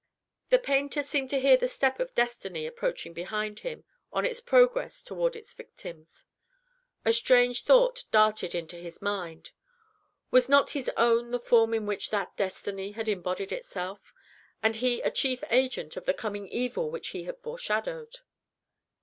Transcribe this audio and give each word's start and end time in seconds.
The 0.49 0.57
painter 0.57 1.03
seemed 1.03 1.29
to 1.29 1.39
hear 1.39 1.57
the 1.57 1.67
step 1.67 1.99
of 1.99 2.15
Destiny 2.15 2.65
approaching 2.65 3.13
behind 3.13 3.59
him, 3.59 3.83
on 4.11 4.25
its 4.25 4.41
progress 4.41 5.03
toward 5.03 5.35
its 5.35 5.53
victims. 5.53 6.25
A 7.05 7.13
strange 7.13 7.65
thought 7.65 8.05
darted 8.09 8.55
into 8.55 8.77
his 8.77 8.99
mind. 8.99 9.51
Was 10.31 10.49
not 10.49 10.71
his 10.71 10.89
own 10.97 11.29
the 11.29 11.39
form 11.39 11.71
in 11.75 11.85
which 11.85 12.09
that 12.09 12.35
Destiny 12.35 12.93
had 12.93 13.07
embodied 13.07 13.51
itself, 13.51 14.11
and 14.63 14.77
he 14.77 15.01
a 15.01 15.11
chief 15.11 15.43
agent 15.51 15.95
of 15.95 16.05
the 16.07 16.15
coming 16.15 16.47
evil 16.47 16.89
which 16.89 17.09
he 17.09 17.25
had 17.25 17.37
foreshadowed? 17.37 18.21